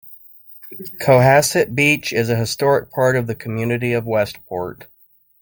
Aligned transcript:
Cohassett 0.99 1.75
Beach 1.75 2.11
is 2.11 2.31
a 2.31 2.35
historic 2.35 2.89
part 2.89 3.15
of 3.15 3.27
the 3.27 3.35
community 3.35 3.93
of 3.93 4.03
Westport. 4.03 4.87